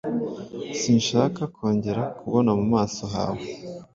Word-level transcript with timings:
Sinshaka 0.79 1.41
kongera 1.55 2.03
kubona 2.19 2.51
mu 2.59 2.65
maso 2.73 3.03
hawe. 3.13 3.43